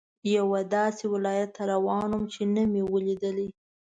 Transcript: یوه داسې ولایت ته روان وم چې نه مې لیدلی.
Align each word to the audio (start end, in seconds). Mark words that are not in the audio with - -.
یوه 0.35 0.59
داسې 0.75 1.03
ولایت 1.13 1.49
ته 1.57 1.63
روان 1.71 2.07
وم 2.11 2.23
چې 2.33 2.41
نه 2.55 2.63
مې 2.71 2.81
لیدلی. 3.05 3.47